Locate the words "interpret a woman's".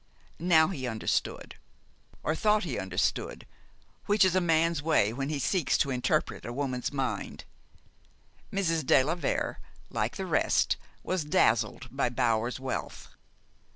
5.91-6.91